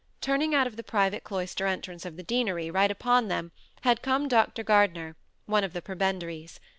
Turning 0.19 0.55
out 0.55 0.65
of 0.65 0.77
the 0.77 0.83
private 0.83 1.23
cloister 1.23 1.67
entrance 1.67 2.07
of 2.07 2.17
the 2.17 2.23
deanery, 2.23 2.71
right 2.71 2.89
upon 2.89 3.27
them, 3.27 3.51
had 3.81 4.01
come 4.01 4.27
Dr. 4.27 4.63
Gardner, 4.63 5.15
one 5.45 5.63
of 5.63 5.73
the 5.73 5.81
prebendaries. 5.83 6.59